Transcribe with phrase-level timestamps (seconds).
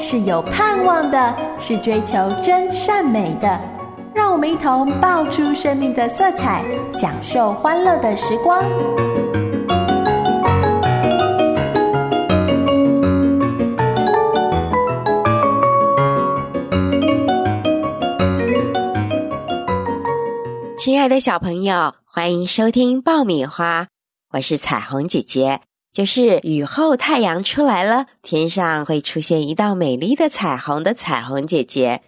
[0.00, 3.60] 是有盼望的，是追求真善美的。
[4.14, 8.64] 让我们一同爆出生命的色彩，享受欢乐的时光。
[20.76, 23.88] 亲爱的小朋友，欢迎收听爆米花，
[24.32, 25.60] 我是彩虹姐姐。
[25.98, 32.02] 就是雨后太阳出来了，天上会出现一道美丽的彩虹的彩虹姐姐。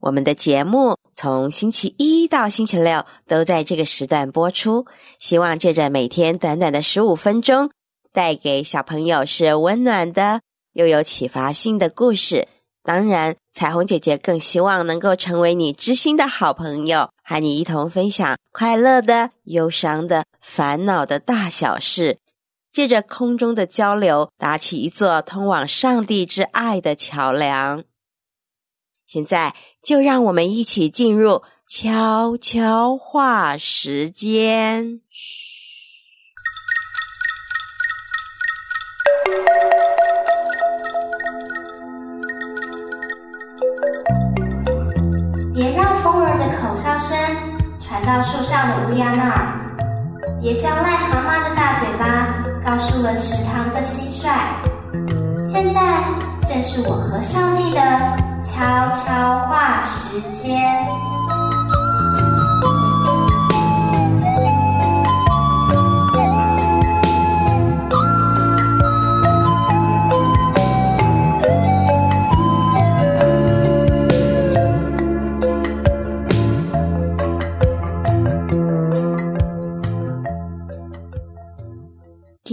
[0.00, 4.84] 我们的节目从星期一到星期六都在这个时段播出，
[5.18, 7.70] 希望借着每天短短的十五分钟，
[8.12, 10.42] 带给小朋友是温暖的
[10.74, 12.46] 又有启发性的故事。
[12.84, 22.18] 当然，彩虹姐姐更希望能够成为你知心的好朋友，和你一同分享快乐的、忧伤的、烦恼的大小事。
[22.72, 27.84] 借着空中的交流，搭起一座通往上帝之爱的桥梁。
[29.06, 35.02] 现在就让我们一起进入悄悄话时间。
[35.10, 35.60] 嘘，
[45.52, 47.18] 别让风儿的口哨声
[47.82, 52.41] 传到树上的乌鸦那儿，别将癞蛤蟆的大嘴巴。
[52.64, 54.28] 告诉了池塘的蟋蟀。
[55.46, 56.04] 现在
[56.46, 57.80] 正是我和上帝的
[58.42, 61.41] 悄悄话时间。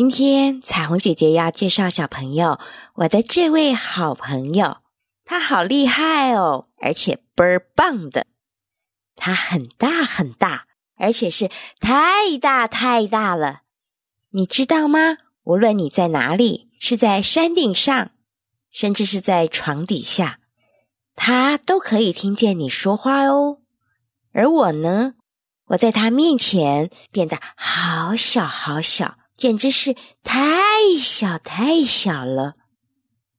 [0.09, 2.59] 今天彩虹姐姐要介绍小朋友，
[2.95, 4.77] 我的这位好朋友，
[5.23, 8.25] 他好厉害哦，而且倍儿棒的。
[9.15, 10.65] 他很大很大，
[10.95, 13.61] 而且是太大太大了。
[14.31, 15.17] 你知道吗？
[15.43, 18.09] 无论你在哪里，是在山顶上，
[18.71, 20.39] 甚至是在床底下，
[21.15, 23.59] 他都可以听见你说话哦。
[24.33, 25.13] 而我呢，
[25.67, 29.18] 我在他面前变得好小好小。
[29.39, 30.41] 简直是太
[31.01, 32.55] 小太小了，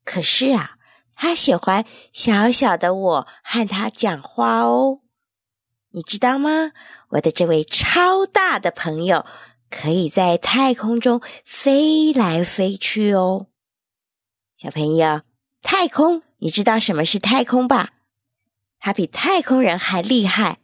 [0.02, 0.78] 可是啊，
[1.12, 5.00] 他喜欢小小的我和他讲话哦。
[5.90, 6.72] 你知道吗？
[7.10, 9.26] 我的这位超大的朋友
[9.68, 13.48] 可以在太空中飞来飞去哦。
[14.56, 15.20] 小朋友，
[15.62, 17.92] 太空，你知道什么是太空吧？
[18.78, 20.60] 他比太空人还厉害，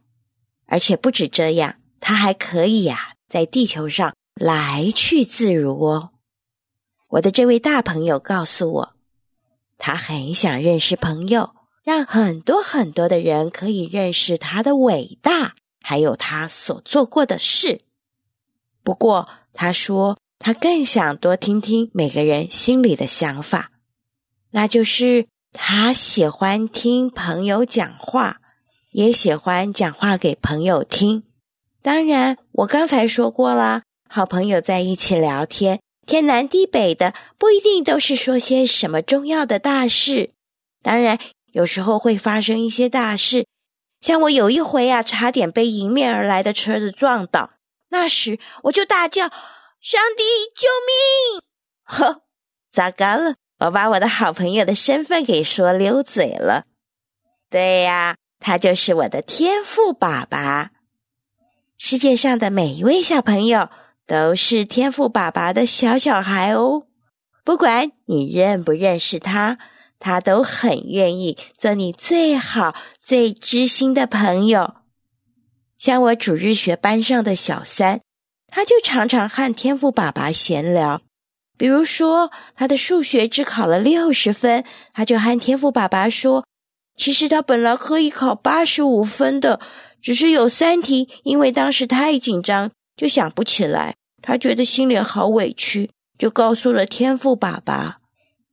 [0.65, 4.15] 而且不止这样，他还可以呀，在地球上。
[4.39, 6.11] 来去自如哦！
[7.09, 8.95] 我的这位大朋友告诉我，
[9.79, 17.81] 他很想认识朋友，让很多很多的人可以认识他的伟大，还有他所做过的事。
[18.83, 23.73] 不过，他说他更想多听听每个人心里的想法，
[24.51, 28.43] 那就是他喜欢听朋友讲话，
[28.91, 31.23] 也喜欢讲话给朋友听。
[31.81, 33.85] 当然，我刚才说过了。
[34.09, 40.31] 好朋友在一起聊天，天南地北的，不一定都是说些什么重要的大事。
[40.83, 41.19] 当然，
[41.53, 43.47] 有时候会发生一些大事，
[44.01, 47.51] 像我有一回啊，差点被迎面而来的车子撞倒，
[47.89, 49.25] 那时我就大叫
[49.83, 50.23] ：“上帝，
[50.55, 51.43] 救命！”
[51.83, 52.23] 呵，
[52.71, 56.65] 糟糕了，我把我的好朋友的身份给说溜嘴了。
[57.51, 60.71] 对呀，他就是我的天赋爸爸。
[61.77, 63.69] 世界上的每一位小朋友。
[64.07, 66.85] 都是天赋爸爸的小小孩哦，
[67.45, 69.59] 不管你认不认识他，
[69.99, 74.75] 他都很愿意做你最好、最知心的朋友。
[75.77, 78.01] 像我主日学班上的小三，
[78.47, 81.01] 他就常常和天赋爸爸闲聊。
[81.59, 86.45] 比如说，他的数学只考了六十分，他就和天赋爸爸说
[86.97, 89.59] ：“其实他本来可以考八十五分的，
[90.01, 97.99] 只是有三题，因为当时太紧张。”就想不起来，他觉得心里好委屈，就告诉了天赋爸爸。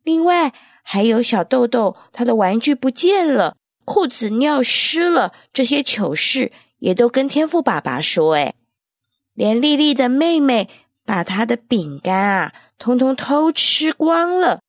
[0.04, 0.54] 另外
[0.84, 3.56] 还有小豆豆，他的玩具不见了，
[3.86, 8.34] 裤子尿湿了，这些糗事也都跟天赋爸爸说。
[8.36, 8.54] 哎，
[9.34, 10.70] 连丽丽的妹妹
[11.06, 14.60] 把她的饼干啊，通通偷吃光了，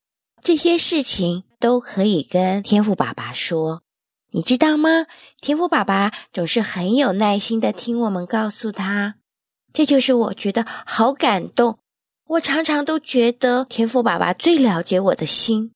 [0.41, 3.82] 这些事情都可以跟天赋爸爸说。
[4.31, 5.06] 你知道吗？
[5.41, 9.17] 天赋爸爸总是很有耐心的听我们告诉他。
[9.75, 11.79] 这就是我觉得好感动。
[12.26, 15.73] 我常常都觉得天赋爸爸最了解我的心。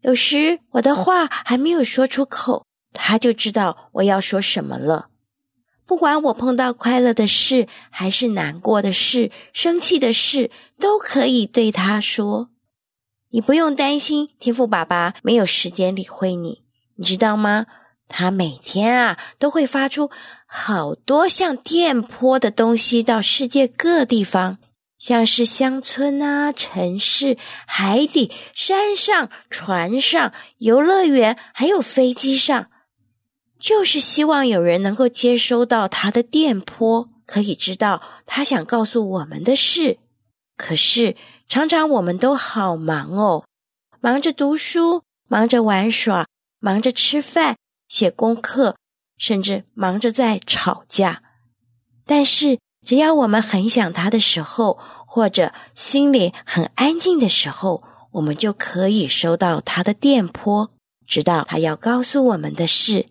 [0.00, 2.64] 有时我的话还没有说出口，
[2.94, 5.08] 他就知道我要说什么了。
[5.84, 10.50] 不管我碰到快乐的事，还是难过的事、生气的事，
[10.80, 12.50] 都可以对他说。
[13.30, 16.62] 你不用担心，天赋爸爸没有时间理会你，
[16.94, 17.66] 你知道吗？
[18.08, 20.10] 他每天啊都会发出
[20.46, 24.58] 好多像电波的东西到世界各地方，
[24.98, 32.70] 像是乡村啊、城市、海底、山上、船上、游乐园，还有飞机上，
[33.58, 39.98] 就是希望有人能够接收到他的电波，可以知道他想告诉我们的事。
[40.56, 41.16] 可是。
[41.48, 43.44] 常常我们都好忙哦，
[44.00, 46.26] 忙着读书，忙着玩耍，
[46.58, 47.56] 忙着吃饭、
[47.86, 48.74] 写功课，
[49.16, 51.22] 甚至忙着在吵架。
[52.04, 57.82] 但是，只要我们很想他的时候，或者心里很安静的时候，
[58.12, 60.70] 我们就可以收到他的电波，
[61.06, 63.06] 知道他要告诉我们的事。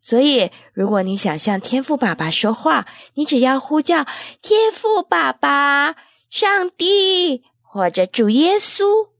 [0.00, 4.06] 所以，如果你想向天赋爸爸说话，你只要呼叫
[4.40, 5.96] 天赋爸爸。
[6.28, 9.10] 上帝或者主耶稣，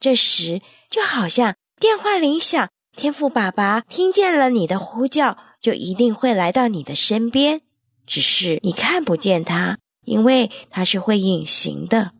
[0.00, 0.60] 这时
[0.90, 7.60] 就好像电话铃响，天赋爸爸听见了你的呼叫，就一定会来到你的身边。
[8.06, 12.12] 只是你看不见他，因为他是会隐形的。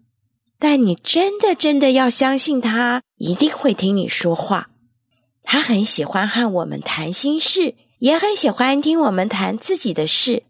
[0.58, 4.68] 但你真的真的要相信他，一定会听你说话。
[5.42, 10.44] 他很喜欢和我们谈心事，也很喜欢听我们谈自己的事。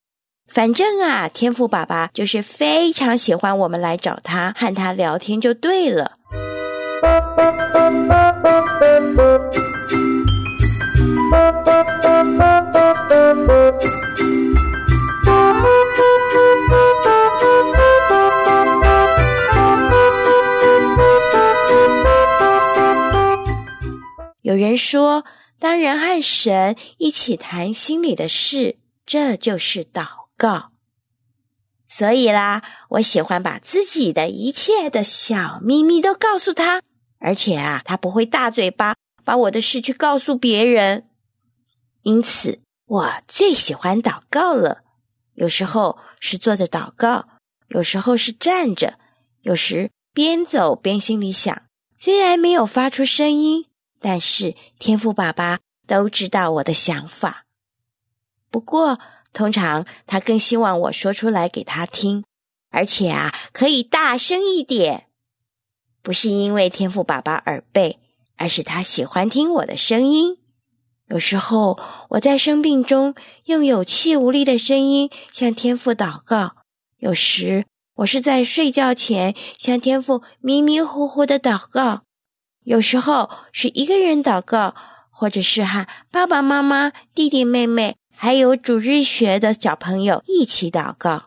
[0.46, 6.12] 反正啊，天赋爸爸就是非常喜欢我们来找他，和他聊天就对了。
[24.54, 25.24] 有人说，
[25.58, 30.24] 当人和神一起谈心里的事，这就是祷。
[30.36, 30.72] 告，
[31.88, 36.82] 所以啦，我喜欢把自己的一切的小秘密都告诉他，
[37.18, 41.08] 而且啊，他不会大嘴巴把我的事去告诉别人。
[42.02, 44.82] 因此，我最喜欢祷告了。
[45.34, 47.26] 有时候是坐着祷告，
[47.68, 48.98] 有时候是站着，
[49.42, 51.62] 有时边走边心里想。
[51.96, 53.66] 虽然没有发出声音，
[54.04, 57.46] 但是天赋爸爸都知道我的想法。
[58.50, 59.00] 不过。
[59.36, 62.22] 通常他更希望我说出来给他听，
[62.70, 65.08] 而且啊，可以大声一点。
[66.02, 67.98] 不是因为天赋爸爸耳背，
[68.36, 70.38] 而是他喜欢听我的声音。
[71.08, 71.76] 有时候
[72.10, 73.16] 我在生病中
[73.46, 76.62] 用有气无力的声音向天赋祷告；
[76.98, 77.66] 有时
[77.96, 82.04] 我是在睡觉前向天父迷迷糊糊的祷告；
[82.64, 84.74] 有时候是一个人祷告，
[85.10, 87.96] 或者是和爸爸妈妈、弟弟妹妹。
[88.16, 91.24] 还有主日学的小朋友一起祷告，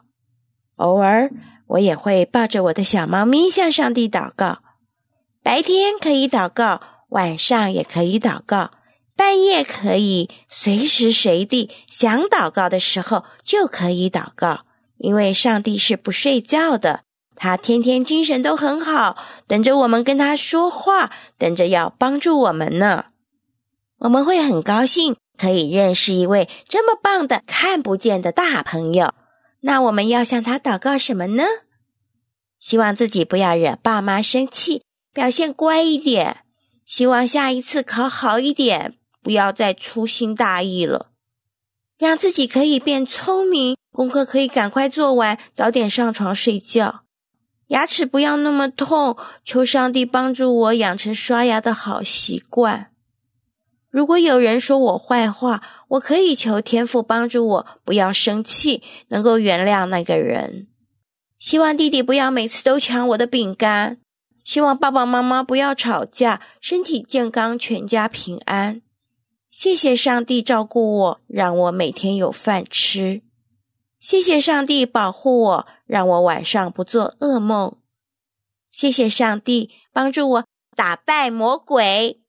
[0.77, 1.29] 偶尔
[1.67, 4.59] 我也会抱着我的小猫咪向上帝祷告。
[5.43, 8.71] 白天可以祷告，晚上也可以祷告，
[9.17, 14.61] 半夜可以，随时随地想祷告的时候就可以祷告。
[14.97, 17.01] 因为上帝是不睡觉的，
[17.37, 19.15] 他天天精神都很好，
[19.47, 23.05] 等着我们跟他说话，等着要帮助我们呢。
[23.99, 25.15] 我们会很高兴。
[25.37, 29.13] 可以认识一位这么棒的看不见的大朋友，
[29.59, 31.43] 那我们要向他祷告什么呢？
[32.59, 34.81] 希望自己不要惹爸妈生气，
[35.13, 36.37] 表现乖一点。
[36.87, 41.11] 希望下一次考好一点，不要再粗心大意了。
[41.99, 47.03] 让自己可以变聪明，功课可以赶快做完，早点上床睡觉。
[47.67, 52.91] 牙齿不要那么痛，求上帝帮助我养成刷牙的好习惯。
[53.89, 60.67] 如果有人说我坏话，我可以求天父帮助我，不要生气，能够原谅那个人。
[61.39, 63.97] 希望弟弟不要每次都抢我的饼干。
[64.43, 68.81] 希望爸爸妈妈不要吵架，身体健康，全家平安。
[69.51, 73.21] 谢谢上帝照顾我，让我每天有饭吃。
[74.07, 77.75] 谢谢上帝保护我，让我晚上不做噩梦。
[78.71, 80.45] 谢谢上帝帮助我
[80.77, 82.21] 打败魔鬼。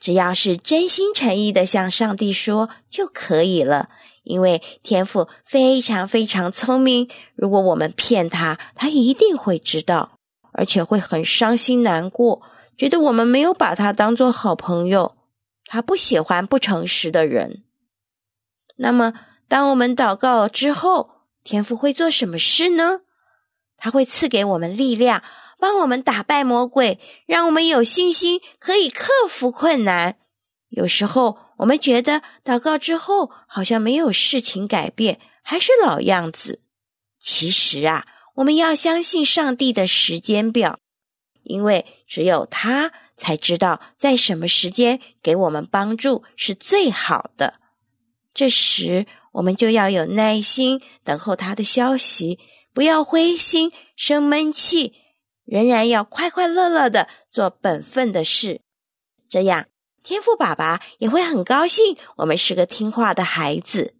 [0.00, 3.90] 只要是真心诚意的向上帝说就可以了，
[4.22, 7.06] 因为天父非常非常聪明。
[7.34, 10.12] 如果我们骗他，他一定会知道，
[10.52, 12.40] 而且会很伤心难过，
[12.78, 15.18] 觉得我们没有把他当做好朋友。
[15.66, 17.64] 他不喜欢不诚实的人。
[18.76, 19.12] 那么，
[19.48, 23.00] 当我们祷告之后，天父会做什么事呢？
[23.76, 25.22] 他会赐给我们力量，
[25.58, 30.18] 帮我们打败魔鬼，让我们有信心可以克服困难。
[30.68, 36.60] 有时候我们觉得祷告之后好像没有事情改变，还是老样子。
[37.18, 40.78] 其实啊，我们要相信上帝的时间表，
[41.42, 47.54] 因为只有他才知道在什么时间给我们帮助是最好的。
[48.34, 49.06] 这时，
[49.38, 52.40] 我们就要有耐心等候他的消息，
[52.74, 54.94] 不要灰心生闷气，
[55.44, 58.62] 仍然要快快乐乐的做本分的事。
[59.28, 59.68] 这样，
[60.02, 63.94] 天赋爸爸也会很高兴，我们是个听话的孩子。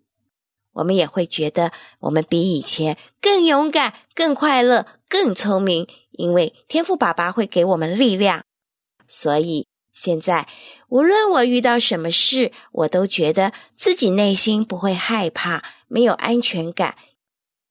[0.73, 8.45] 我们也会觉得我们比以前更勇敢、更快乐、更聪明，因为天赋爸爸会给我们力量。
[9.07, 9.68] 所以。
[9.99, 10.47] 现在，
[10.89, 16.95] 无论我遇到什么事，我都觉得自己内心不会害怕，没有安全感，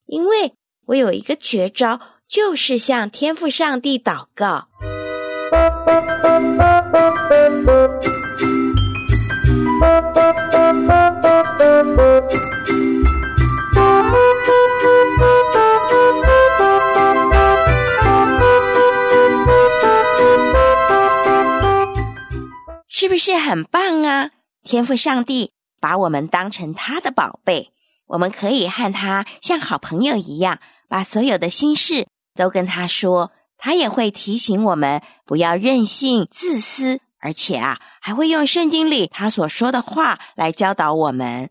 [0.06, 0.52] 因为
[0.88, 4.68] 我有一个绝招，就是向天赋上帝祷告。
[23.18, 24.32] 是很棒啊？
[24.64, 27.72] 天赋上帝把我们当成他的宝贝，
[28.08, 33.32] 我们可以和他像好朋友一样，把所有的心事都跟他说。
[33.60, 41.50] 他也会提醒我们不要任性、自私，而且啊，还会用圣经里他所说的话来教导我们。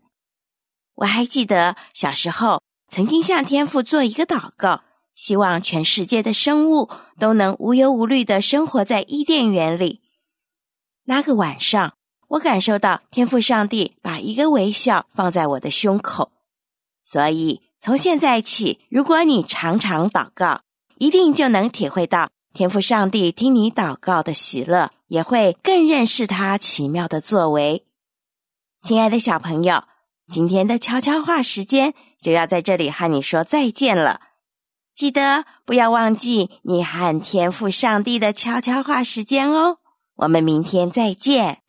[0.95, 4.83] 我还记得小时候曾经向天父做一个祷告，
[5.13, 10.01] 希望全世界的生物都能无忧无虑的生活在伊甸园里。
[11.09, 11.93] 那个晚上，
[12.27, 16.33] 我感受到天赋上帝把一个微笑放在我的胸口。
[17.05, 20.63] 所以从现在起，如果你常常祷告，
[20.97, 27.85] 一定就能体会到天赋上帝听你祷告的喜乐，也会更认识他奇妙的作为。
[28.81, 29.85] 亲爱的小朋友，
[30.27, 34.19] 今天的悄悄话时间就要在这里和你说再见了。
[34.93, 39.77] 记得不要忘记你和天赋上帝的悄悄话时间哦。
[40.17, 41.59] 我们明天再见。